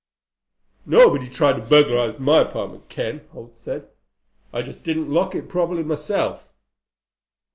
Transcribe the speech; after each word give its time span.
"Nobody 0.87 1.29
tried 1.29 1.57
to 1.57 1.61
burglarize 1.61 2.17
my 2.19 2.41
apartment, 2.41 2.89
Ken," 2.89 3.19
Holt 3.33 3.55
said. 3.55 3.87
"I 4.51 4.63
just 4.63 4.81
didn't 4.83 5.13
lock 5.13 5.35
it 5.35 5.47
properly 5.47 5.83
myself." 5.83 6.43